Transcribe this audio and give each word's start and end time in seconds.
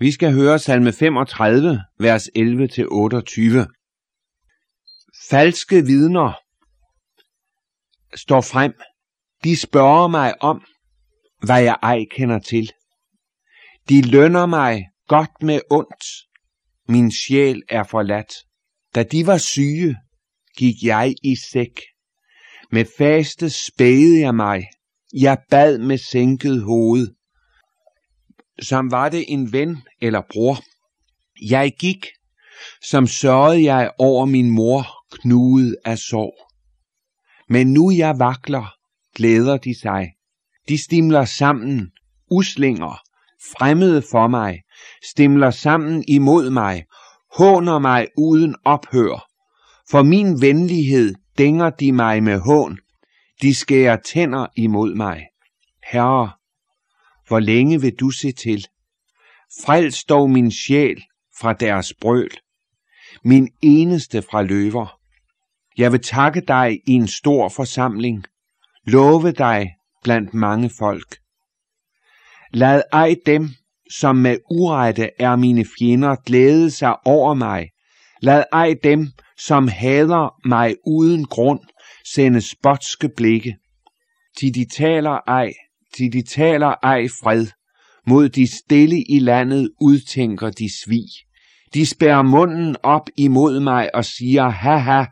Vi 0.00 0.12
skal 0.12 0.32
høre 0.32 0.58
salme 0.58 0.92
35, 0.92 1.80
vers 1.98 2.28
11-28. 2.36 3.66
Falske 5.30 5.86
vidner 5.86 6.32
står 8.16 8.40
frem. 8.40 8.72
De 9.44 9.56
spørger 9.56 10.08
mig 10.08 10.42
om, 10.42 10.64
hvad 11.42 11.62
jeg 11.62 11.76
ej 11.82 11.98
kender 12.10 12.38
til. 12.38 12.70
De 13.88 14.02
lønner 14.02 14.46
mig 14.46 14.84
godt 15.08 15.42
med 15.42 15.60
ondt. 15.70 16.04
Min 16.88 17.12
sjæl 17.12 17.62
er 17.68 17.82
forladt. 17.84 18.32
Da 18.94 19.02
de 19.02 19.26
var 19.26 19.38
syge, 19.38 19.96
gik 20.56 20.74
jeg 20.82 21.14
i 21.22 21.36
sæk. 21.52 21.80
Med 22.72 22.84
faste 22.98 23.50
spæde 23.50 24.20
jeg 24.20 24.34
mig. 24.34 24.64
Jeg 25.14 25.38
bad 25.50 25.78
med 25.78 25.98
sænket 25.98 26.62
hoved 26.62 27.17
som 28.62 28.90
var 28.90 29.08
det 29.08 29.24
en 29.28 29.52
ven 29.52 29.82
eller 30.00 30.22
bror. 30.32 30.58
Jeg 31.50 31.72
gik, 31.78 32.06
som 32.82 33.06
sørgede 33.06 33.64
jeg 33.64 33.90
over 33.98 34.24
min 34.24 34.50
mor, 34.50 34.86
knudet 35.10 35.76
af 35.84 35.98
sorg. 35.98 36.34
Men 37.48 37.72
nu 37.72 37.90
jeg 37.90 38.18
vakler, 38.18 38.74
glæder 39.14 39.56
de 39.56 39.80
sig. 39.80 40.12
De 40.68 40.78
stimler 40.78 41.24
sammen, 41.24 41.90
uslinger, 42.30 43.00
fremmede 43.52 44.02
for 44.10 44.26
mig, 44.26 44.62
stimler 45.04 45.50
sammen 45.50 46.04
imod 46.08 46.50
mig, 46.50 46.84
håner 47.36 47.78
mig 47.78 48.06
uden 48.18 48.54
ophør. 48.64 49.28
For 49.90 50.02
min 50.02 50.40
venlighed 50.40 51.14
dænger 51.38 51.70
de 51.70 51.92
mig 51.92 52.22
med 52.22 52.38
hån, 52.38 52.78
de 53.42 53.54
skærer 53.54 53.96
tænder 53.96 54.46
imod 54.56 54.94
mig. 54.94 55.26
Herre, 55.92 56.30
hvor 57.28 57.40
længe 57.40 57.80
vil 57.80 57.94
du 58.00 58.10
se 58.10 58.32
til? 58.32 58.66
Frels 59.64 60.04
dog 60.04 60.30
min 60.30 60.50
sjæl 60.50 61.02
fra 61.40 61.52
deres 61.52 61.94
brøl, 62.00 62.30
min 63.24 63.48
eneste 63.62 64.22
fra 64.22 64.42
løver. 64.42 64.98
Jeg 65.78 65.92
vil 65.92 66.02
takke 66.02 66.42
dig 66.48 66.80
i 66.86 66.92
en 66.92 67.08
stor 67.08 67.48
forsamling, 67.48 68.24
love 68.84 69.32
dig 69.32 69.74
blandt 70.02 70.34
mange 70.34 70.70
folk. 70.78 71.18
Lad 72.52 72.82
ej 72.92 73.14
dem, 73.26 73.48
som 73.90 74.16
med 74.16 74.36
urette 74.50 75.10
er 75.18 75.36
mine 75.36 75.66
fjender, 75.78 76.16
glæde 76.26 76.70
sig 76.70 77.06
over 77.06 77.34
mig. 77.34 77.68
Lad 78.22 78.44
ej 78.52 78.74
dem, 78.84 79.08
som 79.38 79.68
hader 79.68 80.48
mig 80.48 80.76
uden 80.86 81.24
grund, 81.24 81.60
sende 82.14 82.40
spotske 82.40 83.08
blikke. 83.16 83.56
Til 84.38 84.54
de 84.54 84.66
taler 84.76 85.18
ej 85.26 85.52
til 85.96 86.12
de 86.12 86.22
taler 86.22 86.74
ej 86.82 87.08
fred. 87.22 87.46
Mod 88.06 88.28
de 88.28 88.56
stille 88.56 89.04
i 89.08 89.18
landet 89.18 89.70
udtænker 89.80 90.50
de 90.50 90.68
svig. 90.84 91.08
De 91.74 91.86
spærrer 91.86 92.22
munden 92.22 92.76
op 92.82 93.08
imod 93.16 93.60
mig 93.60 93.94
og 93.94 94.04
siger, 94.04 94.48
haha. 94.48 95.04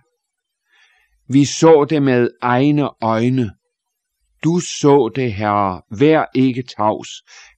Vi 1.29 1.45
så 1.45 1.87
det 1.91 2.03
med 2.03 2.31
egne 2.43 2.89
øjne. 3.03 3.51
Du 4.45 4.61
så 4.61 5.11
det, 5.17 5.33
herre. 5.33 5.83
Vær 5.99 6.25
ikke 6.35 6.63
tavs. 6.77 7.09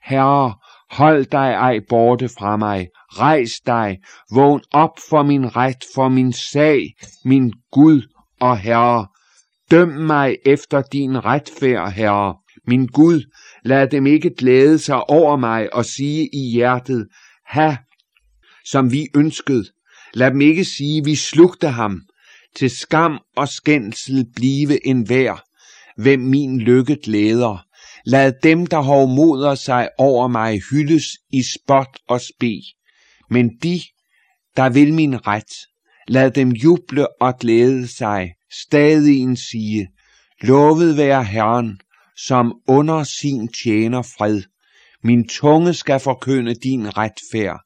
Herre, 0.04 0.54
hold 0.90 1.24
dig 1.24 1.52
ej 1.52 1.80
borte 1.88 2.28
fra 2.28 2.56
mig. 2.56 2.88
Rejs 3.08 3.60
dig. 3.66 3.98
Vågn 4.34 4.60
op 4.72 4.98
for 5.10 5.22
min 5.22 5.56
ret, 5.56 5.84
for 5.94 6.08
min 6.08 6.32
sag, 6.32 6.94
min 7.24 7.52
Gud 7.72 8.02
og 8.40 8.58
Herre. 8.58 9.06
Døm 9.70 9.88
mig 9.88 10.36
efter 10.46 10.82
din 10.82 11.24
retfærd, 11.24 11.92
Herre. 11.92 12.34
Min 12.68 12.86
Gud, 12.86 13.30
lad 13.64 13.88
dem 13.88 14.06
ikke 14.06 14.30
glæde 14.30 14.78
sig 14.78 15.10
over 15.10 15.36
mig 15.36 15.74
og 15.74 15.84
sige 15.84 16.28
i 16.32 16.50
hjertet, 16.50 17.08
ha, 17.46 17.76
som 18.64 18.92
vi 18.92 19.06
ønskede. 19.14 19.64
Lad 20.14 20.30
dem 20.30 20.40
ikke 20.40 20.64
sige, 20.64 21.04
vi 21.04 21.14
slugte 21.14 21.68
ham. 21.68 22.00
Til 22.56 22.70
skam 22.70 23.18
og 23.36 23.48
skændsel 23.48 24.26
blive 24.36 24.86
en 24.86 25.08
vær, 25.08 25.44
hvem 25.96 26.20
min 26.20 26.60
lykke 26.60 26.96
glæder. 27.04 27.66
Lad 28.04 28.32
dem, 28.42 28.66
der 28.66 28.80
hovmoder 28.80 29.54
sig 29.54 29.88
over 29.98 30.28
mig, 30.28 30.60
hyldes 30.70 31.04
i 31.32 31.42
spot 31.42 31.98
og 32.08 32.20
spe. 32.20 32.60
Men 33.30 33.48
de, 33.62 33.80
der 34.56 34.68
vil 34.68 34.94
min 34.94 35.26
ret, 35.26 35.52
lad 36.08 36.30
dem 36.30 36.50
juble 36.50 37.22
og 37.22 37.38
glæde 37.38 37.88
sig, 37.88 38.32
stadig 38.52 39.18
en 39.18 39.36
sige, 39.36 39.88
lovet 40.42 40.96
være 40.96 41.24
Herren, 41.24 41.80
som 42.26 42.62
under 42.68 43.04
sin 43.04 43.52
tjener 43.52 44.02
fred. 44.02 44.42
Min 45.02 45.28
tunge 45.28 45.74
skal 45.74 46.00
forkynde 46.00 46.54
din 46.54 46.96
retfærd, 46.96 47.60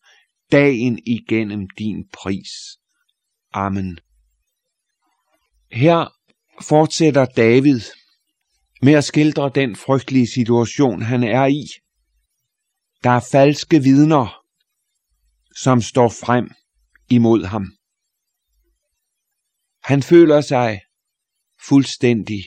dagen 0.52 0.98
igennem 1.06 1.68
din 1.78 2.08
pris. 2.12 2.50
Amen. 3.52 3.98
Her 5.72 6.12
fortsætter 6.62 7.24
David 7.24 7.80
med 8.82 8.92
at 8.92 9.04
skildre 9.04 9.50
den 9.54 9.76
frygtelige 9.76 10.26
situation, 10.26 11.02
han 11.02 11.22
er 11.22 11.46
i. 11.46 11.64
Der 13.04 13.10
er 13.10 13.28
falske 13.32 13.82
vidner, 13.82 14.42
som 15.56 15.80
står 15.80 16.08
frem 16.08 16.50
imod 17.10 17.44
ham. 17.44 17.66
Han 19.84 20.02
føler 20.02 20.40
sig 20.40 20.80
fuldstændig 21.68 22.44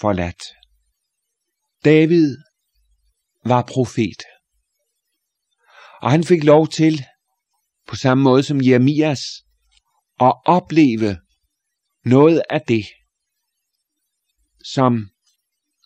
forladt. 0.00 0.57
David 1.84 2.36
var 3.44 3.62
profet. 3.62 4.22
Og 6.02 6.10
han 6.10 6.24
fik 6.24 6.44
lov 6.44 6.68
til, 6.68 7.04
på 7.88 7.96
samme 7.96 8.24
måde 8.24 8.42
som 8.42 8.64
Jeremias, 8.64 9.20
at 10.20 10.34
opleve 10.44 11.18
noget 12.04 12.42
af 12.50 12.60
det, 12.68 12.86
som 14.64 15.10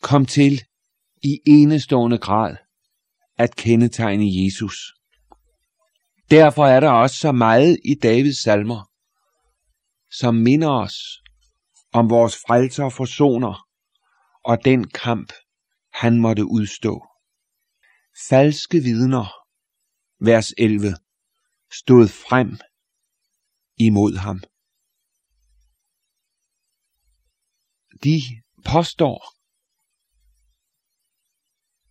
kom 0.02 0.26
til 0.26 0.62
i 1.22 1.40
enestående 1.46 2.18
grad 2.18 2.56
at 3.38 3.56
kendetegne 3.56 4.44
Jesus. 4.44 4.76
Derfor 6.30 6.66
er 6.66 6.80
der 6.80 6.90
også 6.90 7.16
så 7.16 7.32
meget 7.32 7.78
i 7.84 7.94
Davids 8.02 8.42
salmer, 8.42 8.90
som 10.10 10.34
minder 10.34 10.70
os 10.70 10.94
om 11.92 12.10
vores 12.10 12.36
frelser 12.46 12.84
og 12.84 12.92
forsoner 12.92 13.68
og 14.44 14.64
den 14.64 14.88
kamp, 14.88 15.32
han 15.92 16.20
måtte 16.20 16.44
udstå. 16.44 17.06
Falske 18.28 18.78
vidner, 18.80 19.26
vers 20.24 20.52
11, 20.58 20.94
stod 21.72 22.08
frem 22.08 22.58
imod 23.76 24.16
ham. 24.16 24.40
De 28.04 28.20
påstår, 28.64 29.18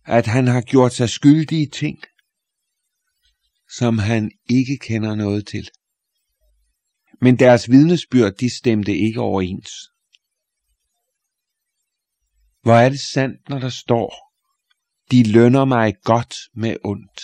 at 0.04 0.26
han 0.26 0.46
har 0.46 0.62
gjort 0.62 0.92
sig 0.92 1.08
skyldige 1.08 1.66
ting, 1.66 1.98
som 3.78 3.98
han 3.98 4.30
ikke 4.50 4.78
kender 4.78 5.14
noget 5.14 5.46
til. 5.46 5.70
Men 7.20 7.38
deres 7.38 7.70
vidnesbyrd, 7.70 8.32
de 8.32 8.56
stemte 8.56 8.96
ikke 8.96 9.20
overens. 9.20 9.91
Hvor 12.62 12.72
er 12.72 12.88
det 12.88 13.00
sandt, 13.00 13.48
når 13.48 13.58
der 13.58 13.68
står, 13.68 14.32
de 15.10 15.32
lønner 15.32 15.64
mig 15.64 15.94
godt 16.02 16.34
med 16.54 16.76
ondt. 16.84 17.20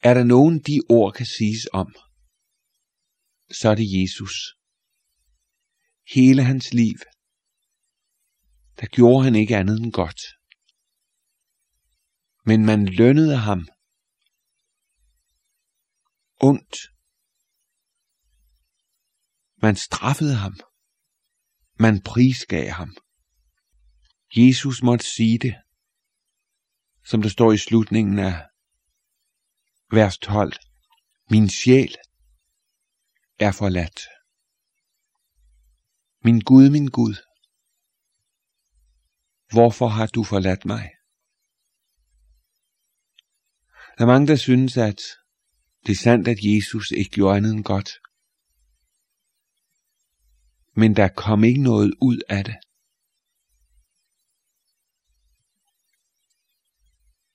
Er 0.00 0.14
der 0.14 0.24
nogen 0.24 0.58
de 0.62 0.80
ord 0.88 1.12
kan 1.14 1.26
siges 1.26 1.66
om, 1.72 1.94
så 3.52 3.68
er 3.68 3.74
det 3.74 4.02
Jesus. 4.02 4.34
Hele 6.14 6.42
hans 6.42 6.72
liv, 6.72 6.98
der 8.80 8.86
gjorde 8.86 9.24
han 9.24 9.34
ikke 9.34 9.56
andet 9.56 9.80
end 9.80 9.92
godt. 9.92 10.20
Men 12.44 12.64
man 12.64 12.86
lønnede 12.86 13.36
ham 13.36 13.68
ondt. 16.40 16.76
Man 19.62 19.76
straffede 19.76 20.34
ham. 20.34 20.54
Man 21.78 22.02
prisgav 22.02 22.68
ham. 22.70 22.96
Jesus 24.36 24.82
måtte 24.82 25.04
sige 25.04 25.38
det, 25.38 25.54
som 27.04 27.22
der 27.22 27.28
står 27.28 27.52
i 27.52 27.58
slutningen 27.58 28.18
af 28.18 28.42
vers 29.90 30.18
12. 30.18 30.52
Min 31.30 31.48
sjæl 31.48 31.94
er 33.38 33.52
forladt. 33.52 34.00
Min 36.24 36.40
Gud, 36.40 36.70
min 36.70 36.86
Gud, 36.86 37.14
hvorfor 39.52 39.88
har 39.88 40.06
du 40.06 40.24
forladt 40.24 40.64
mig? 40.64 40.90
Der 43.98 44.02
er 44.04 44.06
mange, 44.06 44.26
der 44.26 44.36
synes, 44.36 44.76
at 44.76 45.00
det 45.86 45.92
er 45.92 46.02
sandt, 46.02 46.28
at 46.28 46.38
Jesus 46.42 46.90
ikke 46.90 47.10
gjorde 47.10 47.36
andet 47.36 47.52
end 47.52 47.64
godt 47.64 47.90
men 50.76 50.96
der 50.96 51.08
kom 51.08 51.44
ikke 51.44 51.62
noget 51.62 51.94
ud 52.00 52.18
af 52.28 52.44
det. 52.44 52.56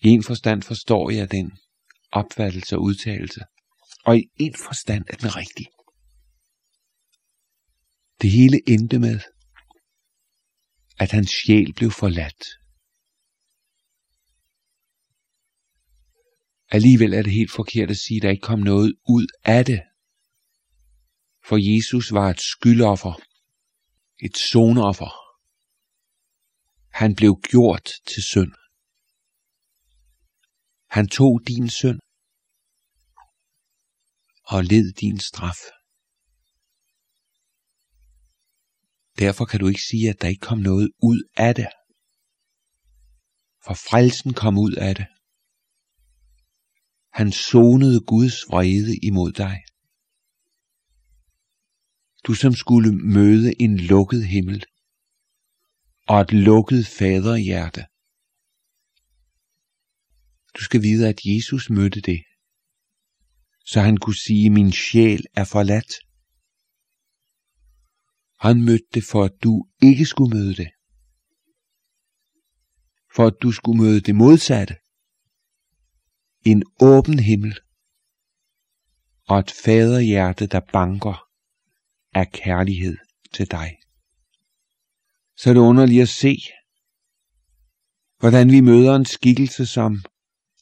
I 0.03 0.07
en 0.07 0.23
forstand 0.23 0.61
forstår 0.61 1.09
jeg 1.09 1.31
den 1.31 1.51
opfattelse 2.11 2.75
og 2.75 2.81
udtalelse, 2.81 3.41
og 4.05 4.17
i 4.17 4.23
en 4.39 4.55
forstand 4.55 5.05
er 5.07 5.15
den 5.15 5.35
rigtig. 5.35 5.65
Det 8.21 8.31
hele 8.31 8.69
endte 8.69 8.99
med, 8.99 9.19
at 10.99 11.11
hans 11.11 11.29
sjæl 11.29 11.73
blev 11.73 11.91
forladt. 11.91 12.43
Alligevel 16.71 17.13
er 17.13 17.21
det 17.21 17.33
helt 17.33 17.51
forkert 17.51 17.91
at 17.91 17.97
sige, 17.97 18.17
at 18.17 18.21
der 18.21 18.29
ikke 18.29 18.41
kom 18.41 18.59
noget 18.59 18.95
ud 19.09 19.27
af 19.43 19.65
det. 19.65 19.81
For 21.47 21.75
Jesus 21.75 22.11
var 22.11 22.29
et 22.29 22.41
skyldoffer, 22.41 23.13
et 24.25 24.37
sonoffer. 24.37 25.13
Han 26.99 27.15
blev 27.15 27.33
gjort 27.51 27.87
til 28.07 28.23
synd. 28.23 28.53
Han 30.89 31.07
tog 31.07 31.41
din 31.47 31.69
synd 31.69 31.99
og 34.43 34.63
led 34.63 34.93
din 34.93 35.19
straf. 35.19 35.61
Derfor 39.19 39.45
kan 39.45 39.59
du 39.59 39.67
ikke 39.67 39.81
sige, 39.81 40.09
at 40.09 40.21
der 40.21 40.27
ikke 40.27 40.47
kom 40.49 40.57
noget 40.57 40.91
ud 41.03 41.19
af 41.37 41.55
det. 41.55 41.69
For 43.65 43.73
frelsen 43.73 44.33
kom 44.33 44.57
ud 44.57 44.73
af 44.87 44.95
det. 44.95 45.07
Han 47.19 47.31
sonede 47.31 47.99
Guds 48.01 48.37
vrede 48.49 48.97
imod 49.03 49.31
dig. 49.31 49.63
Du 52.27 52.33
som 52.33 52.53
skulle 52.53 52.91
møde 52.91 53.61
en 53.61 53.77
lukket 53.77 54.27
himmel 54.27 54.65
og 56.07 56.21
et 56.21 56.31
lukket 56.33 56.87
faderhjerte. 56.87 57.85
Du 60.57 60.63
skal 60.63 60.81
vide, 60.81 61.09
at 61.09 61.19
Jesus 61.25 61.69
mødte 61.69 62.01
det, 62.01 62.23
så 63.65 63.81
han 63.81 63.97
kunne 63.97 64.15
sige, 64.15 64.49
min 64.49 64.71
sjæl 64.71 65.25
er 65.35 65.45
forladt. 65.45 65.93
Han 68.39 68.65
mødte 68.65 68.87
det, 68.93 69.03
for 69.03 69.23
at 69.23 69.33
du 69.43 69.67
ikke 69.81 70.05
skulle 70.05 70.37
møde 70.37 70.55
det. 70.55 70.71
For 73.15 73.27
at 73.27 73.33
du 73.41 73.51
skulle 73.51 73.81
møde 73.83 74.01
det 74.01 74.15
modsatte. 74.15 74.75
En 76.45 76.63
åben 76.81 77.19
himmel. 77.19 77.59
Og 79.27 79.39
et 79.39 79.51
faderhjerte, 79.51 80.47
der 80.47 80.59
banker 80.73 81.30
af 82.13 82.31
kærlighed 82.31 82.97
til 83.33 83.51
dig. 83.51 83.77
Så 85.37 85.49
er 85.49 85.53
det 85.53 85.61
underligt 85.61 86.01
at 86.01 86.09
se, 86.09 86.37
hvordan 88.19 88.51
vi 88.51 88.61
møder 88.61 88.95
en 88.95 89.05
skikkelse, 89.05 89.65
som 89.65 90.03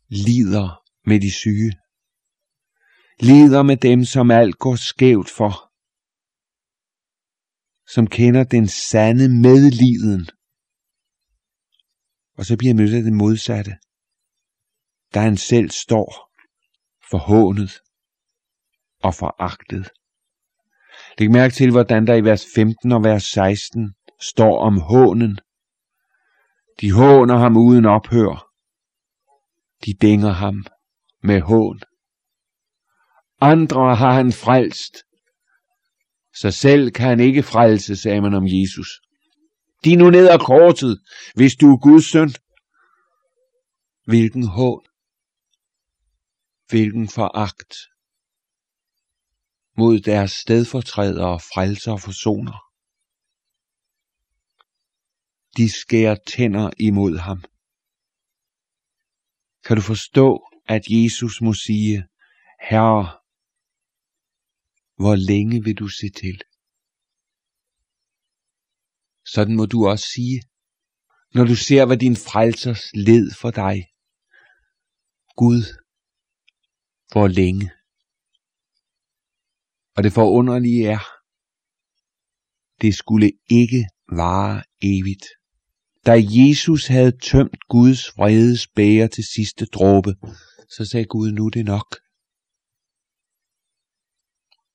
lider 0.08 0.84
med 1.06 1.20
de 1.20 1.32
syge. 1.32 1.72
Lider 3.20 3.64
med 3.64 3.78
dem, 3.78 4.06
som 4.06 4.32
alt 4.32 4.58
går 4.58 4.76
skævt 4.76 5.30
for 5.30 5.70
som 7.94 8.08
kender 8.08 8.44
den 8.44 8.68
sande 8.68 9.30
medliden. 9.30 10.30
Og 12.38 12.46
så 12.46 12.58
bliver 12.58 12.74
mødt 12.74 12.94
af 12.94 13.04
det 13.04 13.14
modsatte, 13.14 13.72
Der 15.14 15.22
han 15.22 15.38
selv 15.38 15.70
står 15.70 16.10
forhånet 17.12 17.72
og 19.04 19.16
foragtet. 19.16 19.90
Læg 21.20 21.32
mærke 21.32 21.54
til, 21.54 21.72
hvordan 21.72 22.08
der 22.08 22.16
i 22.16 22.24
vers 22.24 22.46
15 22.56 22.92
og 22.92 23.04
vers 23.04 23.24
16 23.24 23.94
står 24.22 24.60
om 24.60 24.78
hånen. 24.78 25.40
De 26.82 26.92
håner 26.92 27.38
ham 27.38 27.58
uden 27.58 27.86
ophør. 27.86 28.48
De 29.86 29.94
dænger 30.02 30.32
ham 30.32 30.66
med 31.24 31.42
hån. 31.42 31.80
Andre 33.42 33.96
har 33.96 34.14
han 34.14 34.32
frelst 34.32 34.94
så 36.42 36.52
selv 36.52 36.92
kan 36.92 37.08
han 37.08 37.20
ikke 37.20 37.44
frelse, 37.44 37.96
sagde 37.96 38.22
man 38.22 38.34
om 38.34 38.46
Jesus. 38.48 38.90
De 39.84 39.96
nu 39.96 40.10
ned 40.10 40.30
ad 40.30 40.40
kortet, 40.40 41.00
hvis 41.36 41.56
du 41.56 41.66
er 41.74 41.78
Guds 41.78 42.12
søn. 42.12 42.34
Hvilken 44.06 44.44
hån. 44.44 44.82
Hvilken 46.70 47.08
foragt 47.10 47.74
mod 49.80 50.00
deres 50.00 50.32
stedfortrædere, 50.32 51.40
frelser 51.40 51.92
og 51.92 52.02
forsoner. 52.02 52.58
De 55.58 55.66
skærer 55.80 56.18
tænder 56.28 56.70
imod 56.80 57.18
ham. 57.18 57.40
Kan 59.66 59.76
du 59.78 59.82
forstå, 59.82 60.28
at 60.76 60.84
Jesus 60.88 61.42
må 61.42 61.54
sige, 61.54 61.96
Herre, 62.70 63.04
hvor 65.02 65.16
længe 65.16 65.64
vil 65.64 65.76
du 65.76 65.88
se 65.88 66.10
til? 66.22 66.38
Sådan 69.34 69.56
må 69.56 69.66
du 69.66 69.80
også 69.92 70.08
sige, 70.16 70.42
når 71.36 71.44
du 71.44 71.56
ser, 71.56 71.86
hvad 71.86 71.98
din 71.98 72.16
frelsers 72.16 72.84
led 72.94 73.26
for 73.42 73.52
dig. 73.52 73.76
Gud, 75.42 75.62
hvor 77.12 77.28
længe? 77.28 77.79
Og 80.00 80.04
det 80.04 80.14
forunderlige 80.14 80.88
er, 80.88 81.04
det 82.82 82.96
skulle 82.96 83.32
ikke 83.50 83.88
vare 84.12 84.64
evigt. 84.82 85.26
Da 86.06 86.14
Jesus 86.40 86.88
havde 86.88 87.18
tømt 87.18 87.68
Guds 87.70 88.18
vredes 88.18 88.68
bæger 88.68 89.08
til 89.08 89.24
sidste 89.24 89.66
dråbe, 89.66 90.16
så 90.70 90.86
sagde 90.86 91.06
Gud, 91.06 91.32
nu 91.32 91.50
det 91.50 91.66
nok 91.66 91.96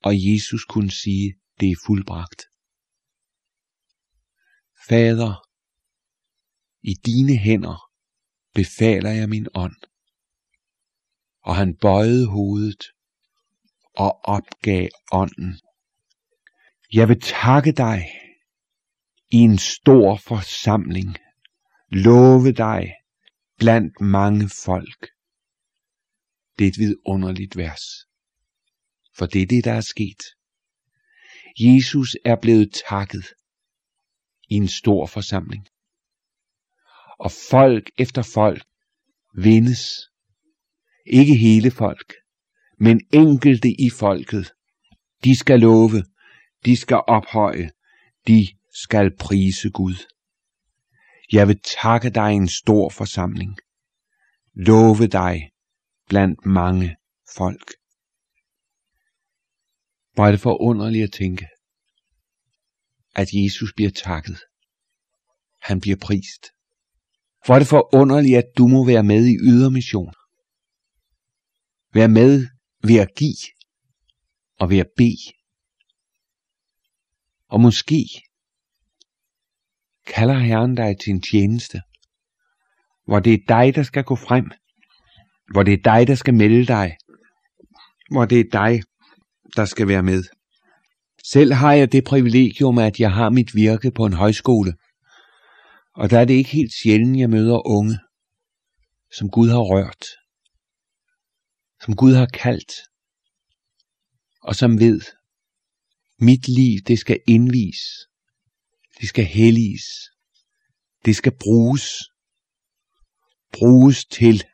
og 0.03 0.13
Jesus 0.15 0.65
kunne 0.65 0.91
sige, 0.91 1.35
det 1.61 1.71
er 1.71 1.77
fuldbragt. 1.87 2.43
Fader, 4.89 5.35
i 6.83 6.95
dine 6.95 7.37
hænder 7.37 7.91
befaler 8.55 9.11
jeg 9.11 9.29
min 9.29 9.47
ånd. 9.55 9.77
Og 11.43 11.57
han 11.57 11.77
bøjede 11.77 12.27
hovedet 12.27 12.94
og 13.97 14.21
opgav 14.25 14.89
ånden. 15.13 15.61
Jeg 16.93 17.09
vil 17.09 17.21
takke 17.21 17.73
dig 17.73 18.05
i 19.31 19.37
en 19.37 19.59
stor 19.59 20.17
forsamling, 20.17 21.17
love 21.91 22.53
dig 22.53 22.93
blandt 23.59 24.01
mange 24.01 24.51
folk. 24.65 25.09
Det 26.59 26.65
er 26.65 26.69
et 26.69 26.79
vidunderligt 26.79 27.57
vers 27.57 27.83
for 29.17 29.27
det 29.27 29.43
er 29.43 29.47
det, 29.47 29.65
der 29.65 29.73
er 29.73 29.81
sket. 29.81 30.23
Jesus 31.61 32.17
er 32.25 32.37
blevet 32.43 32.83
takket 32.89 33.27
i 34.49 34.55
en 34.55 34.69
stor 34.69 35.07
forsamling. 35.07 35.67
Og 37.19 37.31
folk 37.51 37.91
efter 37.99 38.23
folk 38.23 38.65
vindes. 39.35 39.81
Ikke 41.07 41.37
hele 41.37 41.71
folk, 41.71 42.15
men 42.79 43.01
enkelte 43.13 43.69
i 43.69 43.91
folket. 43.91 44.53
De 45.25 45.37
skal 45.37 45.61
love, 45.61 46.05
de 46.65 46.77
skal 46.77 47.01
ophøje, 47.07 47.71
de 48.27 48.49
skal 48.73 49.17
prise 49.17 49.71
Gud. 49.71 49.95
Jeg 51.33 51.49
vil 51.49 51.61
takke 51.83 52.11
dig 52.11 52.33
en 52.33 52.49
stor 52.49 52.89
forsamling. 52.89 53.57
Love 54.55 55.07
dig 55.07 55.51
blandt 56.09 56.47
mange 56.47 56.97
folk. 57.37 57.73
Hvor 60.13 60.27
er 60.27 60.31
det 60.31 60.41
forunderligt 60.41 61.05
at 61.05 61.13
tænke, 61.13 61.47
at 63.15 63.29
Jesus 63.33 63.73
bliver 63.77 63.91
takket. 63.91 64.39
Han 65.63 65.81
bliver 65.81 65.97
prist. 65.97 66.47
Hvor 67.47 67.55
er 67.55 67.59
det 67.59 67.69
forunderligt, 67.69 68.39
at 68.39 68.45
du 68.59 68.69
må 68.69 68.87
være 68.87 69.03
med 69.03 69.27
i 69.27 69.37
ydermission. 69.41 70.15
Være 71.93 72.09
med 72.09 72.47
ved 72.87 72.99
at 72.99 73.15
give 73.17 73.45
og 74.61 74.71
ved 74.71 74.79
at 74.79 74.91
bede. 74.97 75.33
Og 77.49 77.61
måske 77.61 78.07
kalder 80.07 80.39
Herren 80.39 80.75
dig 80.75 80.97
til 80.99 81.11
en 81.11 81.23
tjeneste, 81.23 81.81
hvor 83.07 83.21
det 83.21 83.35
er 83.35 83.39
dig, 83.49 83.75
der 83.75 83.83
skal 83.83 84.05
gå 84.05 84.17
frem, 84.17 84.51
hvor 85.53 85.63
det 85.63 85.73
er 85.73 85.83
dig, 85.85 86.07
der 86.07 86.15
skal 86.15 86.35
melde 86.35 86.67
dig, 86.67 86.97
hvor 88.11 88.25
det 88.25 88.41
er 88.41 88.51
dig, 88.53 88.83
der 89.57 89.65
skal 89.65 89.89
være 89.89 90.03
med. 90.03 90.25
Selv 91.25 91.53
har 91.53 91.73
jeg 91.73 91.93
det 91.93 92.05
privilegium, 92.05 92.79
at 92.79 93.01
jeg 93.01 93.13
har 93.13 93.31
mit 93.31 93.55
virke 93.55 93.91
på 93.91 94.07
en 94.07 94.13
højskole. 94.13 94.75
Og 95.95 96.11
der 96.11 96.19
er 96.19 96.25
det 96.25 96.35
ikke 96.35 96.51
helt 96.51 96.73
sjældent, 96.83 97.19
jeg 97.19 97.31
møder 97.31 97.67
unge, 97.67 97.99
som 99.17 99.31
Gud 99.31 99.49
har 99.49 99.59
rørt, 99.59 100.05
som 101.85 101.97
Gud 101.97 102.15
har 102.15 102.27
kaldt, 102.27 102.73
og 104.43 104.57
som 104.57 104.81
ved, 104.81 105.01
mit 106.19 106.49
liv, 106.49 106.81
det 106.87 106.99
skal 106.99 107.21
indvis, 107.29 107.79
det 109.01 109.09
skal 109.09 109.25
helliges, 109.25 109.85
det 111.05 111.17
skal 111.17 111.33
bruges, 111.41 111.87
bruges 113.53 114.05
til 114.05 114.45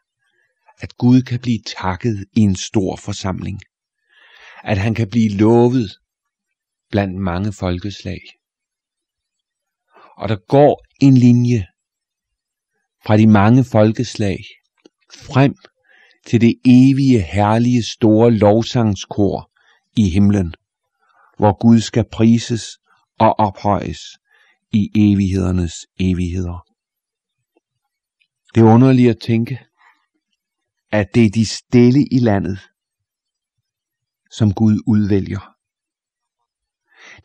at 0.78 0.96
Gud 0.96 1.22
kan 1.22 1.40
blive 1.40 1.60
takket 1.80 2.28
i 2.32 2.40
en 2.40 2.56
stor 2.56 2.96
forsamling. 2.96 3.60
At 4.64 4.78
han 4.78 4.94
kan 4.94 5.10
blive 5.10 5.30
lovet 5.30 5.90
blandt 6.90 7.16
mange 7.16 7.52
folkeslag. 7.52 8.20
Og 10.16 10.28
der 10.28 10.36
går 10.36 10.84
en 11.00 11.16
linje 11.16 11.66
fra 13.06 13.16
de 13.16 13.26
mange 13.26 13.64
folkeslag 13.64 14.44
frem 15.14 15.54
til 16.26 16.40
det 16.40 16.54
evige, 16.64 17.20
herlige, 17.20 17.82
store 17.82 18.30
lovsangskor 18.30 19.50
i 19.96 20.10
himlen, 20.10 20.54
hvor 21.38 21.58
Gud 21.60 21.80
skal 21.80 22.04
prises 22.12 22.78
og 23.18 23.38
ophøjes 23.38 24.00
i 24.72 24.90
evighedernes 24.94 25.74
evigheder. 26.00 26.66
Det 28.54 28.60
er 28.60 28.74
underligt 28.74 29.10
at 29.10 29.20
tænke, 29.20 29.58
at 30.92 31.14
det 31.14 31.24
er 31.24 31.30
de 31.30 31.46
stille 31.46 32.06
i 32.10 32.18
landet, 32.18 32.58
som 34.30 34.54
Gud 34.54 34.82
udvælger. 34.86 35.54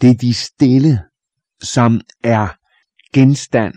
Det 0.02 0.10
er 0.10 0.16
de 0.16 0.34
stille, 0.34 1.00
som 1.62 2.02
er 2.24 2.48
genstand 3.14 3.74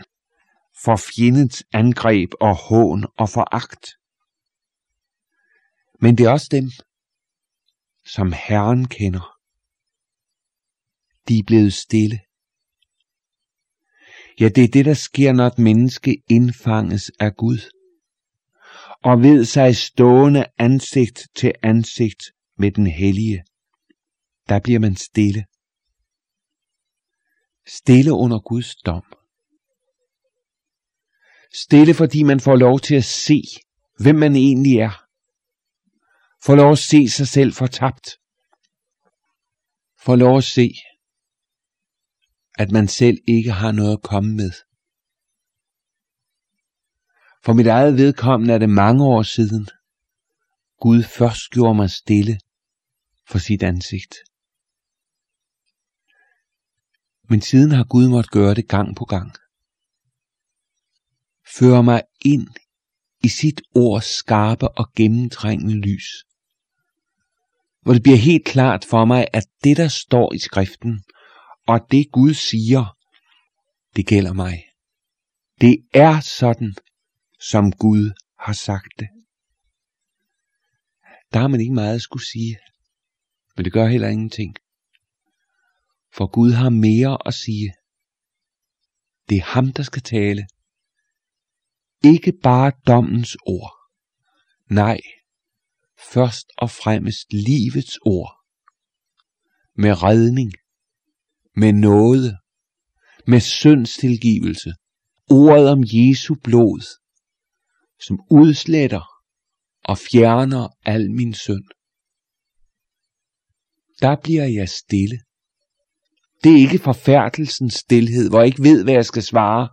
for 0.84 0.96
fjendens 0.96 1.64
angreb 1.72 2.30
og 2.40 2.56
hån 2.56 3.04
og 3.18 3.28
foragt. 3.28 3.97
Men 6.00 6.18
det 6.18 6.26
er 6.26 6.30
også 6.30 6.48
dem, 6.50 6.70
som 8.06 8.32
Herren 8.32 8.88
kender. 8.88 9.38
De 11.28 11.38
er 11.38 11.42
blevet 11.46 11.72
stille. 11.72 12.20
Ja, 14.40 14.48
det 14.48 14.64
er 14.64 14.68
det, 14.68 14.84
der 14.84 14.94
sker, 14.94 15.32
når 15.32 15.46
et 15.46 15.58
menneske 15.58 16.22
indfanges 16.30 17.10
af 17.20 17.36
Gud 17.36 17.58
og 19.04 19.22
ved 19.22 19.44
sig 19.44 19.76
stående 19.76 20.44
ansigt 20.58 21.28
til 21.36 21.52
ansigt 21.62 22.22
med 22.58 22.72
den 22.72 22.86
hellige. 22.86 23.44
Der 24.48 24.60
bliver 24.60 24.78
man 24.78 24.96
stille. 24.96 25.44
Stille 27.66 28.12
under 28.12 28.40
Guds 28.40 28.76
dom. 28.76 29.02
Stille, 31.54 31.94
fordi 31.94 32.22
man 32.22 32.40
får 32.40 32.56
lov 32.56 32.80
til 32.80 32.94
at 32.94 33.04
se, 33.04 33.42
hvem 33.98 34.16
man 34.16 34.36
egentlig 34.36 34.76
er. 34.78 35.07
Få 36.44 36.54
lov 36.54 36.72
at 36.72 36.78
se 36.78 37.08
sig 37.08 37.28
selv 37.28 37.52
fortabt. 37.52 38.08
Få 40.00 40.14
lov 40.14 40.38
at 40.38 40.44
se, 40.44 40.74
at 42.58 42.70
man 42.70 42.88
selv 42.88 43.18
ikke 43.28 43.52
har 43.52 43.72
noget 43.72 43.92
at 43.92 44.02
komme 44.02 44.34
med. 44.34 44.52
For 47.44 47.52
mit 47.52 47.66
eget 47.66 47.94
vedkommende 47.94 48.54
er 48.54 48.58
det 48.58 48.70
mange 48.70 49.04
år 49.04 49.22
siden, 49.22 49.68
Gud 50.80 51.02
først 51.02 51.50
gjorde 51.50 51.74
mig 51.74 51.90
stille 51.90 52.38
for 53.28 53.38
sit 53.38 53.62
ansigt. 53.62 54.14
Men 57.30 57.40
siden 57.40 57.70
har 57.70 57.84
Gud 57.84 58.08
måtte 58.08 58.30
gøre 58.30 58.54
det 58.54 58.68
gang 58.68 58.96
på 58.96 59.04
gang. 59.04 59.32
Føre 61.58 61.82
mig 61.82 62.02
ind 62.24 62.48
i 63.24 63.28
sit 63.28 63.62
ords 63.74 64.04
skarpe 64.04 64.68
og 64.68 64.92
gennemtrængende 64.96 65.74
lys. 65.74 66.27
Hvor 67.88 67.94
det 67.94 68.02
bliver 68.02 68.18
helt 68.18 68.44
klart 68.44 68.84
for 68.84 69.04
mig, 69.04 69.26
at 69.32 69.46
det 69.64 69.76
der 69.76 69.88
står 69.88 70.32
i 70.32 70.38
skriften, 70.38 71.04
og 71.66 71.80
det 71.90 72.12
Gud 72.12 72.34
siger, 72.34 72.96
det 73.96 74.06
gælder 74.06 74.32
mig. 74.32 74.64
Det 75.60 75.76
er 75.94 76.20
sådan, 76.20 76.74
som 77.40 77.72
Gud 77.72 78.12
har 78.38 78.52
sagt 78.52 78.92
det. 78.98 79.08
Der 81.32 81.38
har 81.38 81.48
man 81.48 81.60
ikke 81.60 81.74
meget 81.74 81.94
at 81.94 82.02
skulle 82.02 82.26
sige, 82.26 82.58
men 83.56 83.64
det 83.64 83.72
gør 83.72 83.86
heller 83.86 84.08
ingenting. 84.08 84.56
For 86.14 86.26
Gud 86.26 86.52
har 86.52 86.70
mere 86.70 87.18
at 87.26 87.34
sige. 87.34 87.74
Det 89.28 89.36
er 89.36 89.44
ham, 89.44 89.72
der 89.72 89.82
skal 89.82 90.02
tale. 90.02 90.46
Ikke 92.04 92.32
bare 92.42 92.72
dommens 92.86 93.36
ord. 93.46 93.72
Nej, 94.70 95.00
først 96.12 96.46
og 96.58 96.70
fremmest 96.70 97.32
livets 97.32 97.98
ord. 98.06 98.34
Med 99.76 100.02
redning, 100.02 100.52
med 101.56 101.72
nåde, 101.72 102.38
med 103.26 103.40
syndstilgivelse. 103.40 104.72
Ordet 105.30 105.68
om 105.68 105.84
Jesu 105.84 106.34
blod, 106.44 106.80
som 108.06 108.18
udsletter 108.30 109.04
og 109.84 109.98
fjerner 109.98 110.68
al 110.84 111.10
min 111.10 111.34
synd. 111.34 111.64
Der 114.00 114.16
bliver 114.22 114.44
jeg 114.44 114.68
stille. 114.68 115.18
Det 116.44 116.52
er 116.52 116.56
ikke 116.56 116.78
forfærdelsens 116.78 117.74
stillhed, 117.74 118.28
hvor 118.28 118.38
jeg 118.38 118.46
ikke 118.46 118.62
ved, 118.62 118.84
hvad 118.84 118.94
jeg 118.94 119.04
skal 119.04 119.22
svare. 119.22 119.68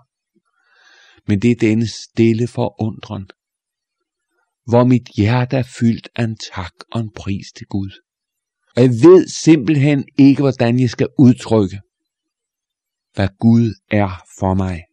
Men 1.27 1.41
det 1.41 1.51
er 1.51 1.55
denne 1.55 1.87
stille 1.87 2.47
forundren, 2.47 3.29
hvor 4.65 4.83
mit 4.83 5.09
hjerte 5.17 5.57
er 5.57 5.63
fyldt 5.79 6.09
af 6.15 6.23
en 6.23 6.37
tak 6.53 6.73
og 6.91 7.01
en 7.01 7.11
pris 7.15 7.47
til 7.57 7.67
Gud. 7.67 7.91
Og 8.75 8.81
jeg 8.81 8.89
ved 8.89 9.27
simpelthen 9.27 10.05
ikke, 10.17 10.41
hvordan 10.41 10.79
jeg 10.79 10.89
skal 10.89 11.07
udtrykke, 11.19 11.81
hvad 13.13 13.29
Gud 13.39 13.73
er 13.91 14.23
for 14.39 14.53
mig. 14.53 14.83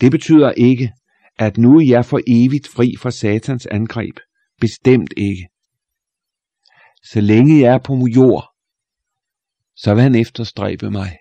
Det 0.00 0.10
betyder 0.10 0.52
ikke, 0.52 0.92
at 1.38 1.58
nu 1.58 1.76
er 1.78 1.86
jeg 1.88 2.04
for 2.04 2.20
evigt 2.26 2.68
fri 2.68 2.96
fra 2.98 3.10
satans 3.10 3.66
angreb. 3.66 4.16
Bestemt 4.60 5.14
ikke. 5.16 5.48
Så 7.02 7.20
længe 7.20 7.60
jeg 7.60 7.74
er 7.74 7.78
på 7.78 8.06
jord, 8.06 8.54
så 9.76 9.94
vil 9.94 10.02
han 10.02 10.14
efterstræbe 10.14 10.90
mig. 10.90 11.16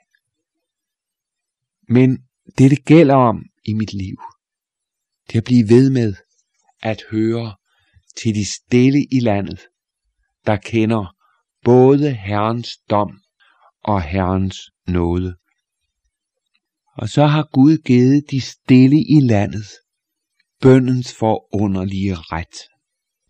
Men 1.90 2.18
det, 2.58 2.72
det 2.72 2.86
gælder 2.86 3.16
om 3.16 3.44
i 3.66 3.74
mit 3.74 3.94
liv, 3.94 4.18
det 5.32 5.38
at 5.38 5.44
blive 5.44 5.70
ved 5.70 5.90
med 5.90 6.14
at 6.82 7.04
høre 7.12 7.56
til 8.22 8.36
de 8.36 8.46
stille 8.46 9.06
i 9.12 9.20
landet, 9.20 9.60
der 10.46 10.56
kender 10.56 11.16
både 11.64 12.14
Herrens 12.14 12.78
dom 12.90 13.22
og 13.84 14.02
Herrens 14.02 14.58
nåde. 14.88 15.36
Og 16.98 17.10
så 17.10 17.26
har 17.26 17.50
Gud 17.54 17.78
givet 17.78 18.24
de 18.32 18.42
stille 18.42 19.04
i 19.10 19.20
landet 19.22 19.68
bøndens 20.62 21.16
forunderlige 21.20 22.16
ret. 22.16 22.58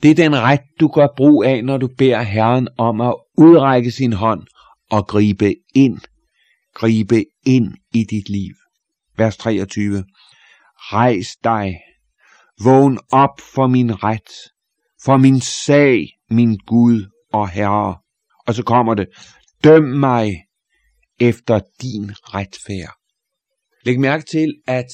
Det 0.04 0.12
er 0.12 0.16
den 0.16 0.36
ret, 0.36 0.62
du 0.80 0.88
gør 0.88 1.08
brug 1.18 1.44
af, 1.44 1.64
når 1.64 1.78
du 1.78 1.88
beder 1.98 2.22
Herren 2.22 2.68
om 2.78 3.02
at 3.02 3.16
udrække 3.38 3.92
sin 3.92 4.14
hånd 4.14 4.48
og 4.92 5.08
gribe 5.08 5.56
ind. 5.76 6.00
Gribe 6.74 7.26
ind 7.46 7.74
i 7.94 8.04
dit 8.04 8.30
liv. 8.30 8.54
Vers 9.18 9.38
23. 9.38 10.06
Rejs 10.76 11.36
dig. 11.44 11.80
Vågn 12.64 13.00
op 13.12 13.42
for 13.54 13.68
min 13.68 14.04
ret. 14.04 14.52
For 15.04 15.18
min 15.18 15.42
sag, 15.42 16.08
min 16.30 16.58
Gud 16.58 17.06
og 17.34 17.50
Herre. 17.50 17.98
Og 18.48 18.54
så 18.54 18.64
kommer 18.64 18.94
det. 18.94 19.08
Døm 19.64 19.84
mig 19.84 20.44
efter 21.20 21.60
din 21.82 22.12
retfærd. 22.12 22.94
Læg 23.86 24.00
mærke 24.00 24.26
til, 24.26 24.56
at 24.68 24.88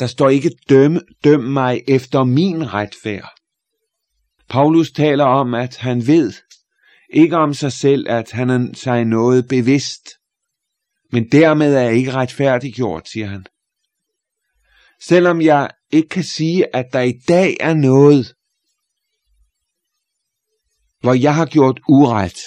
der 0.00 0.06
står 0.06 0.28
ikke 0.28 0.50
døm, 0.68 0.98
døm 1.24 1.40
mig 1.40 1.82
efter 1.88 2.24
min 2.24 2.72
retfærd. 2.72 3.30
Paulus 4.48 4.92
taler 4.92 5.24
om, 5.24 5.54
at 5.54 5.76
han 5.76 6.06
ved, 6.06 6.32
ikke 7.12 7.36
om 7.36 7.54
sig 7.54 7.72
selv, 7.72 8.06
at 8.08 8.30
han 8.30 8.50
er 8.50 8.74
sig 8.74 9.04
noget 9.04 9.48
bevidst, 9.48 10.08
men 11.12 11.28
dermed 11.32 11.74
er 11.74 11.80
jeg 11.80 11.94
ikke 11.94 12.12
retfærdiggjort, 12.12 13.08
siger 13.08 13.26
han. 13.26 13.46
Selvom 15.00 15.40
jeg 15.40 15.70
ikke 15.92 16.08
kan 16.08 16.24
sige, 16.24 16.76
at 16.76 16.86
der 16.92 17.00
i 17.00 17.12
dag 17.28 17.56
er 17.60 17.74
noget, 17.74 18.34
hvor 21.00 21.14
jeg 21.14 21.34
har 21.34 21.46
gjort 21.46 21.80
uret, 21.88 22.38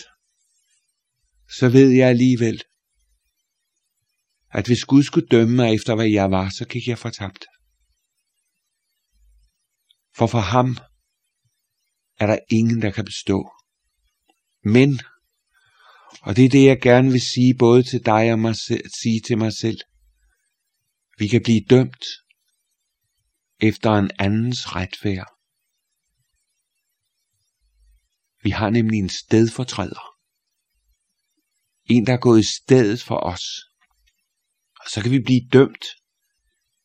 så 1.57 1.69
ved 1.69 1.89
jeg 1.89 2.09
alligevel, 2.09 2.63
at 4.51 4.65
hvis 4.65 4.85
Gud 4.85 5.03
skulle 5.03 5.27
dømme 5.27 5.55
mig 5.55 5.75
efter, 5.75 5.95
hvad 5.95 6.09
jeg 6.09 6.31
var, 6.31 6.49
så 6.49 6.65
gik 6.65 6.87
jeg 6.87 6.97
fortabt. 6.97 7.45
For 10.15 10.27
for 10.27 10.39
ham 10.39 10.77
er 12.19 12.27
der 12.27 12.39
ingen, 12.51 12.81
der 12.81 12.91
kan 12.91 13.05
bestå. 13.05 13.49
Men, 14.63 14.99
og 16.21 16.35
det 16.35 16.45
er 16.45 16.49
det, 16.49 16.65
jeg 16.65 16.81
gerne 16.81 17.11
vil 17.11 17.21
sige 17.21 17.55
både 17.59 17.83
til 17.83 18.05
dig 18.05 18.31
og 18.31 18.39
mig 18.39 18.55
selv, 18.55 18.85
sige 19.01 19.19
til 19.27 19.37
mig 19.37 19.53
selv, 19.53 19.79
vi 21.17 21.27
kan 21.27 21.43
blive 21.43 21.61
dømt 21.69 22.05
efter 23.69 23.89
en 23.91 24.11
andens 24.19 24.75
retfærd. 24.75 25.29
Vi 28.43 28.49
har 28.49 28.69
nemlig 28.69 28.99
en 28.99 29.09
stedfortræder. 29.09 30.05
En, 31.85 32.05
der 32.07 32.13
er 32.13 32.17
gået 32.17 32.39
i 32.39 32.49
stedet 32.61 33.03
for 33.03 33.19
os. 33.33 33.45
Og 34.79 34.89
så 34.89 35.01
kan 35.01 35.11
vi 35.11 35.19
blive 35.19 35.49
dømt 35.53 35.85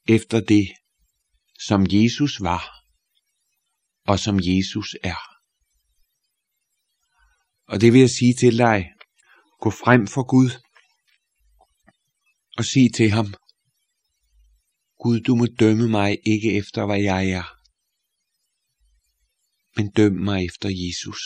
efter 0.09 0.41
det, 0.41 0.69
som 1.67 1.87
Jesus 1.91 2.41
var 2.41 2.65
og 4.07 4.19
som 4.19 4.37
Jesus 4.43 4.97
er. 5.03 5.21
Og 7.73 7.81
det 7.81 7.93
vil 7.93 8.01
jeg 8.01 8.11
sige 8.11 8.35
til 8.35 8.59
dig. 8.59 8.93
Gå 9.61 9.71
frem 9.71 10.07
for 10.07 10.25
Gud 10.35 10.51
og 12.57 12.65
sig 12.65 12.95
til 12.95 13.11
ham, 13.11 13.35
Gud, 14.99 15.21
du 15.21 15.37
må 15.37 15.47
dømme 15.47 15.89
mig 15.89 16.19
ikke 16.27 16.57
efter, 16.59 16.87
hvad 16.87 17.01
jeg 17.01 17.31
er, 17.31 17.59
men 19.77 19.91
døm 19.91 20.13
mig 20.13 20.45
efter 20.45 20.69
Jesus. 20.69 21.21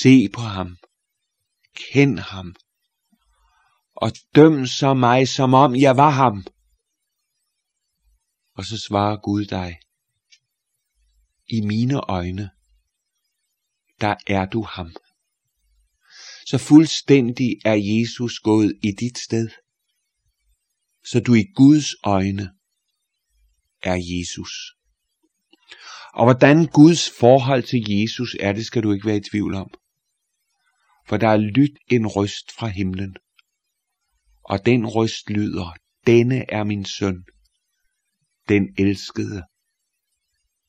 Se 0.00 0.28
på 0.28 0.40
ham, 0.40 0.76
kend 1.74 2.18
ham, 2.18 2.56
og 3.94 4.12
døm 4.34 4.66
så 4.66 4.94
mig, 4.94 5.28
som 5.28 5.54
om 5.54 5.76
jeg 5.76 5.96
var 5.96 6.10
ham. 6.10 6.46
Og 8.54 8.64
så 8.64 8.78
svarer 8.86 9.16
Gud 9.16 9.44
dig, 9.44 9.80
i 11.46 11.60
mine 11.60 12.00
øjne, 12.00 12.50
der 14.00 14.14
er 14.26 14.46
du 14.46 14.62
ham. 14.62 14.94
Så 16.46 16.58
fuldstændig 16.58 17.50
er 17.64 17.74
Jesus 17.74 18.38
gået 18.38 18.78
i 18.82 18.90
dit 19.00 19.18
sted, 19.18 19.48
så 21.10 21.20
du 21.20 21.34
i 21.34 21.44
Guds 21.54 21.94
øjne 22.04 22.52
er 23.82 23.98
Jesus. 24.00 24.52
Og 26.14 26.24
hvordan 26.24 26.66
Guds 26.66 27.10
forhold 27.10 27.62
til 27.62 27.84
Jesus 27.88 28.36
er, 28.40 28.52
det 28.52 28.66
skal 28.66 28.82
du 28.82 28.92
ikke 28.92 29.06
være 29.06 29.16
i 29.16 29.28
tvivl 29.30 29.54
om. 29.54 29.70
For 31.06 31.16
der 31.16 31.28
er 31.28 31.36
lyt 31.36 31.78
en 31.86 32.06
røst 32.06 32.52
fra 32.52 32.66
himlen. 32.66 33.16
Og 34.44 34.66
den 34.66 34.86
røst 34.86 35.30
lyder, 35.30 35.74
denne 36.06 36.50
er 36.50 36.64
min 36.64 36.84
søn, 36.84 37.24
den 38.48 38.68
elskede. 38.78 39.42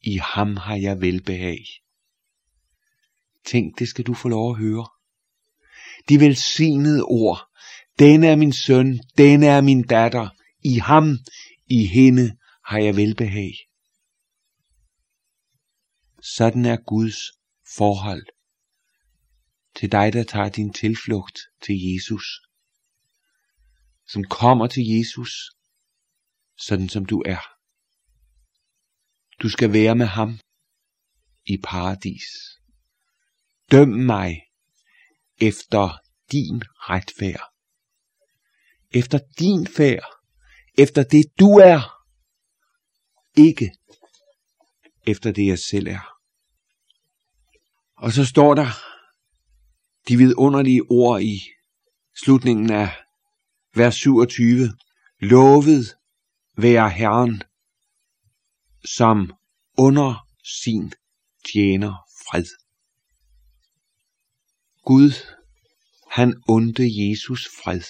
I 0.01 0.17
ham 0.17 0.58
har 0.58 0.75
jeg 0.75 1.01
velbehag. 1.01 1.65
Tænk, 3.46 3.79
det 3.79 3.88
skal 3.88 4.05
du 4.05 4.13
få 4.13 4.29
lov 4.29 4.51
at 4.51 4.58
høre. 4.58 4.88
De 6.10 6.19
velsignede 6.19 7.03
ord. 7.03 7.49
Denne 8.00 8.27
er 8.27 8.36
min 8.36 8.53
søn, 8.53 9.00
denne 9.18 9.46
er 9.46 9.62
min 9.62 9.84
datter. 9.84 10.29
I 10.63 10.74
ham, 10.74 11.18
i 11.65 11.88
hende 11.88 12.38
har 12.65 12.79
jeg 12.79 12.96
velbehag. 12.96 13.53
Sådan 16.22 16.65
er 16.65 16.77
Guds 16.77 17.18
forhold 17.77 18.25
til 19.75 19.91
dig, 19.91 20.13
der 20.13 20.24
tager 20.24 20.50
din 20.50 20.74
tilflugt 20.74 21.39
til 21.65 21.75
Jesus. 21.94 22.25
Som 24.08 24.24
kommer 24.24 24.68
til 24.68 24.84
Jesus, 24.88 25.51
sådan 26.58 26.89
som 26.89 27.06
du 27.06 27.24
er. 27.25 27.44
Du 29.41 29.50
skal 29.50 29.74
være 29.74 29.96
med 29.96 30.06
ham 30.06 30.39
i 31.46 31.58
paradis. 31.63 32.25
Døm 33.72 33.89
mig 33.89 34.41
efter 35.41 36.00
din 36.32 36.63
retfærd. 36.75 37.59
Efter 38.91 39.19
din 39.39 39.67
færd. 39.67 40.05
Efter 40.77 41.03
det 41.03 41.25
du 41.39 41.50
er. 41.58 41.96
Ikke 43.38 43.72
efter 45.08 45.31
det 45.31 45.48
jeg 45.48 45.60
selv 45.60 45.88
er. 45.88 46.19
Og 47.98 48.12
så 48.12 48.25
står 48.25 48.53
der 48.53 48.69
de 50.08 50.17
vidunderlige 50.17 50.81
ord 50.89 51.22
i 51.22 51.39
slutningen 52.24 52.72
af 52.72 52.89
vers 53.75 53.96
27. 53.96 54.74
Lovet 55.19 55.96
være 56.58 56.89
Herren, 56.89 57.43
som 58.86 59.34
under 59.77 60.27
sin 60.62 60.93
tjener 61.53 61.93
fred. 62.29 62.46
Gud, 64.83 65.11
han 66.11 66.44
undte 66.48 66.83
Jesus 66.83 67.48
fred, 67.64 67.81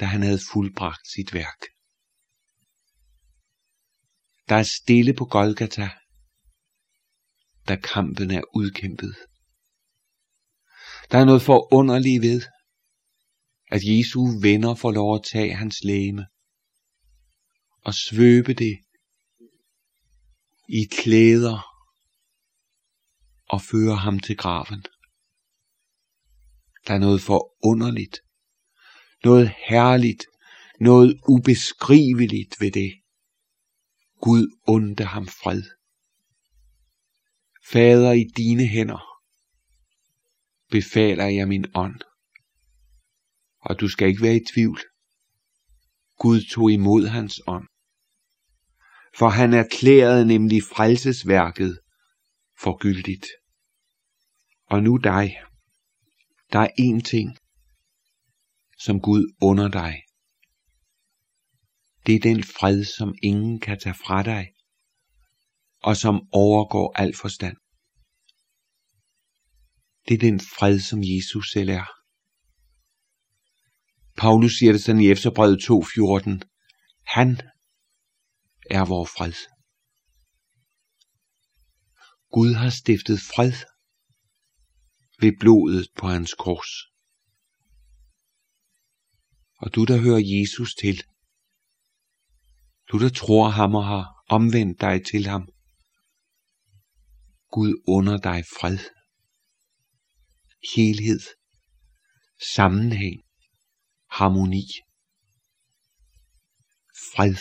da 0.00 0.04
han 0.04 0.22
havde 0.22 0.40
fuldbragt 0.52 1.08
sit 1.08 1.34
værk. 1.34 1.60
Der 4.48 4.56
er 4.56 4.62
stille 4.62 5.14
på 5.14 5.24
Golgata, 5.24 5.90
da 7.68 7.76
kampen 7.76 8.30
er 8.30 8.42
udkæmpet. 8.54 9.16
Der 11.10 11.18
er 11.18 11.24
noget 11.24 11.42
forunderligt 11.42 12.22
ved, 12.22 12.42
at 13.70 13.80
Jesu 13.84 14.20
venner 14.42 14.74
får 14.74 14.92
lov 14.92 15.14
at 15.14 15.24
tage 15.32 15.54
hans 15.54 15.84
læme 15.84 16.26
og 17.80 17.94
svøbe 17.94 18.54
det 18.54 18.78
i 20.68 20.82
klæder 20.92 21.58
og 23.48 23.60
føre 23.62 23.96
ham 23.96 24.20
til 24.20 24.36
graven. 24.36 24.82
Der 26.86 26.94
er 26.94 26.98
noget 26.98 27.20
forunderligt, 27.20 28.18
noget 29.24 29.52
herligt, 29.68 30.24
noget 30.80 31.20
ubeskriveligt 31.28 32.60
ved 32.60 32.70
det. 32.70 32.92
Gud 34.20 34.56
undte 34.66 35.04
ham 35.04 35.26
fred. 35.26 35.62
Fader, 37.70 38.12
i 38.12 38.24
dine 38.36 38.66
hænder 38.66 39.10
befaler 40.70 41.26
jeg 41.26 41.48
min 41.48 41.64
ånd. 41.74 42.00
Og 43.60 43.80
du 43.80 43.88
skal 43.88 44.08
ikke 44.08 44.22
være 44.22 44.36
i 44.36 44.44
tvivl. 44.54 44.80
Gud 46.18 46.40
tog 46.42 46.72
imod 46.72 47.06
hans 47.06 47.40
ånd. 47.46 47.66
For 49.18 49.28
han 49.28 49.52
erklærede 49.52 50.26
nemlig 50.26 50.62
frelsesværket 50.62 51.80
for 52.60 52.78
gyldigt. 52.78 53.26
Og 54.66 54.82
nu 54.82 54.96
dig. 54.96 55.36
Der 56.52 56.58
er 56.58 56.68
én 56.68 57.02
ting, 57.02 57.36
som 58.84 59.00
Gud 59.00 59.34
under 59.42 59.68
dig. 59.68 60.02
Det 62.06 62.14
er 62.14 62.20
den 62.20 62.44
fred, 62.44 62.84
som 62.84 63.14
ingen 63.22 63.60
kan 63.60 63.80
tage 63.80 63.94
fra 63.94 64.22
dig, 64.22 64.52
og 65.82 65.96
som 65.96 66.28
overgår 66.32 66.98
al 66.98 67.16
forstand. 67.16 67.56
Det 70.08 70.14
er 70.14 70.18
den 70.18 70.40
fred, 70.40 70.80
som 70.80 70.98
Jesus 71.02 71.52
selv 71.52 71.68
er. 71.68 71.86
Paulus 74.16 74.52
siger 74.58 74.72
det 74.72 74.82
sådan 74.82 75.00
i 75.00 75.10
Efterbrevet 75.10 75.58
2.14. 75.62 76.40
Han 77.06 77.40
er 78.70 78.84
vor 78.84 79.04
fred. 79.04 79.32
Gud 82.32 82.54
har 82.54 82.70
stiftet 82.70 83.20
fred 83.20 83.52
ved 85.20 85.32
blodet 85.40 85.88
på 85.98 86.06
hans 86.06 86.34
kors. 86.34 86.89
Og 89.62 89.74
du, 89.74 89.84
der 89.84 89.98
hører 90.00 90.22
Jesus 90.38 90.74
til, 90.74 91.02
du, 92.92 92.98
der 92.98 93.08
tror 93.08 93.48
ham 93.48 93.74
og 93.74 93.84
har 93.86 94.24
omvendt 94.28 94.80
dig 94.80 95.04
til 95.10 95.26
ham, 95.26 95.48
Gud 97.50 97.82
under 97.88 98.16
dig 98.16 98.44
fred, 98.44 98.78
helhed, 100.74 101.20
sammenhæng, 102.54 103.22
harmoni, 104.10 104.66
fred. 107.14 107.36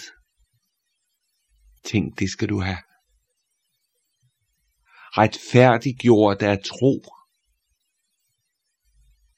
Tænk, 1.86 2.20
det 2.20 2.30
skal 2.30 2.50
du 2.50 2.60
have. 2.60 2.82
Retfærdiggjort 5.18 6.42
af 6.42 6.60
tro, 6.66 7.04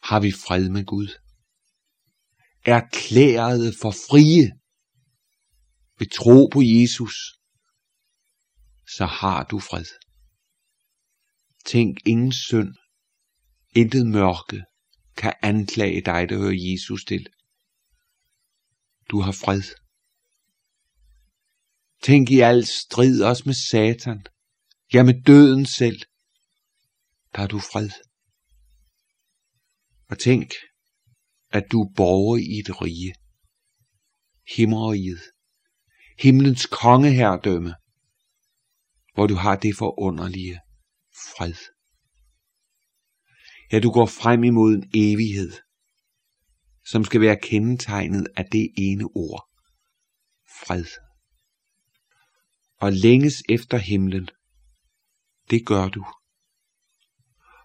har 0.03 0.19
vi 0.19 0.31
fred 0.31 0.69
med 0.69 0.85
Gud. 0.85 1.07
Erklærede 2.65 3.73
for 3.81 3.91
frie 3.91 4.51
ved 5.99 6.07
tro 6.07 6.47
på 6.53 6.61
Jesus, 6.61 7.15
så 8.97 9.05
har 9.05 9.43
du 9.43 9.59
fred. 9.59 9.85
Tænk 11.65 11.97
ingen 12.05 12.31
synd, 12.31 12.75
intet 13.75 14.07
mørke 14.07 14.63
kan 15.17 15.33
anklage 15.41 16.01
dig, 16.01 16.29
der 16.29 16.37
hører 16.37 16.71
Jesus 16.71 17.05
til. 17.05 17.27
Du 19.11 19.21
har 19.21 19.31
fred. 19.31 19.61
Tænk 22.03 22.31
i 22.31 22.39
al 22.39 22.65
strid 22.65 23.23
også 23.23 23.43
med 23.45 23.53
Satan, 23.53 24.25
ja 24.93 25.03
med 25.03 25.23
døden 25.23 25.65
selv, 25.65 26.01
der 27.33 27.39
har 27.39 27.47
du 27.47 27.59
fred. 27.59 27.89
Og 30.09 30.19
tænk, 30.19 30.53
at 31.51 31.63
du 31.71 31.81
er 31.81 31.93
borger 31.95 32.37
i 32.37 32.59
et 32.59 32.81
rige, 32.81 33.13
himmeriget, 34.55 35.21
himlens 36.19 36.65
kongeherredømme, 36.65 37.75
hvor 39.13 39.27
du 39.27 39.35
har 39.35 39.55
det 39.55 39.75
forunderlige 39.75 40.59
fred. 41.13 41.53
Ja, 43.71 43.79
du 43.79 43.91
går 43.91 44.05
frem 44.05 44.43
imod 44.43 44.73
en 44.73 44.89
evighed, 44.93 45.51
som 46.85 47.03
skal 47.03 47.21
være 47.21 47.39
kendetegnet 47.43 48.27
af 48.35 48.45
det 48.45 48.69
ene 48.77 49.03
ord. 49.03 49.47
Fred. 50.65 50.85
og 52.77 52.93
længes 52.93 53.43
efter 53.49 53.77
himlen. 53.77 54.29
Det 55.49 55.65
gør 55.65 55.87
du. 55.87 56.05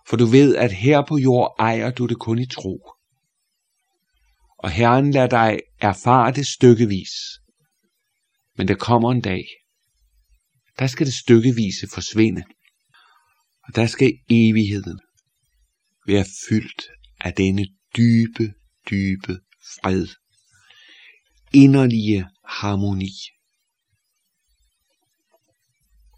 For 0.09 0.17
du 0.17 0.25
ved, 0.25 0.57
at 0.57 0.73
her 0.73 1.07
på 1.09 1.17
jord 1.17 1.57
ejer 1.59 1.91
du 1.91 2.07
det 2.07 2.19
kun 2.19 2.39
i 2.39 2.47
tro. 2.47 2.96
Og 4.67 4.73
Herren 4.73 5.11
lader 5.11 5.27
dig 5.27 5.59
erfare 5.81 6.33
det 6.33 6.47
stykkevis. 6.47 7.11
Men 8.57 8.69
der 8.69 8.75
kommer 8.75 9.13
en 9.13 9.21
dag, 9.21 9.45
der 10.79 10.87
skal 10.87 11.07
det 11.07 11.15
stykkevise 11.15 11.89
forsvinde. 11.95 12.45
Og 13.63 13.77
der 13.77 13.87
skal 13.87 14.13
evigheden 14.31 15.01
være 16.07 16.25
fyldt 16.49 16.83
af 17.21 17.35
denne 17.35 17.67
dybe, 17.97 18.55
dybe 18.91 19.41
fred. 19.75 20.07
Inderlige 21.53 22.29
harmoni. 22.45 23.13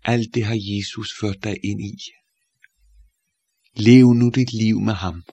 Alt 0.05 0.35
det 0.35 0.45
har 0.45 0.59
Jesus 0.61 1.09
ført 1.21 1.45
dig 1.45 1.57
ind 1.65 1.81
i. 1.81 1.97
Lev 3.77 4.15
nu 4.15 4.31
dit 4.31 4.53
liv 4.53 4.81
med 4.81 4.95
ham. 4.95 5.25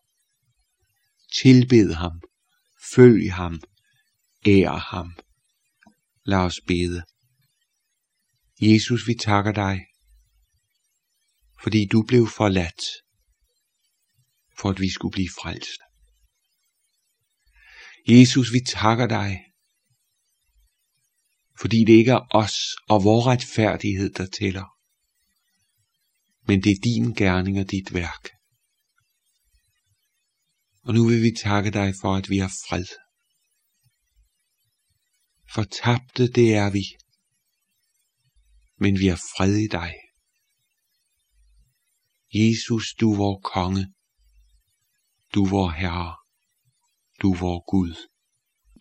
Tilbed 1.34 1.94
ham. 1.94 2.22
Følg 2.94 3.34
ham. 3.34 3.62
Ær 4.46 4.72
ham. 4.72 5.18
Lad 6.24 6.38
os 6.38 6.62
bede. 6.68 7.04
Jesus, 8.62 9.08
vi 9.08 9.14
takker 9.14 9.52
dig, 9.52 9.86
fordi 11.64 11.88
du 11.92 12.04
blev 12.08 12.28
forladt, 12.28 12.82
for 14.60 14.70
at 14.70 14.80
vi 14.80 14.90
skulle 14.90 15.12
blive 15.12 15.30
frelst. 15.42 15.80
Jesus, 18.08 18.54
vi 18.54 18.60
takker 18.68 19.08
dig, 19.08 19.46
fordi 21.60 21.84
det 21.88 21.94
ikke 21.94 22.12
er 22.12 22.28
os 22.32 22.58
og 22.90 23.04
vores 23.04 23.26
retfærdighed, 23.26 24.14
der 24.14 24.26
tæller, 24.26 24.66
men 26.48 26.64
det 26.64 26.72
er 26.72 26.82
din 26.84 27.14
gerning 27.14 27.60
og 27.60 27.72
dit 27.72 27.94
værk. 27.94 28.35
Og 30.86 30.94
nu 30.94 31.08
vil 31.08 31.22
vi 31.22 31.32
takke 31.44 31.72
dig 31.72 31.94
for, 32.02 32.16
at 32.16 32.30
vi 32.30 32.38
har 32.38 32.54
fred. 32.68 32.86
Fortabte 35.54 36.28
det 36.28 36.56
er 36.56 36.70
vi, 36.72 36.86
men 38.78 39.00
vi 39.00 39.08
har 39.08 39.22
fred 39.36 39.56
i 39.56 39.68
dig. 39.68 39.94
Jesus, 42.34 42.86
du 43.00 43.12
er 43.14 43.18
vor 43.18 43.40
konge, 43.40 43.94
du 45.34 45.46
er 45.46 45.50
vor 45.50 45.70
herre, 45.70 46.16
du 47.22 47.34
er 47.34 47.38
vor 47.38 47.72
Gud. 47.72 47.96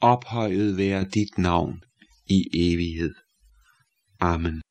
Ophøjet 0.00 0.76
være 0.76 1.04
dit 1.04 1.38
navn 1.38 1.82
i 2.26 2.38
evighed. 2.54 3.14
Amen. 4.20 4.62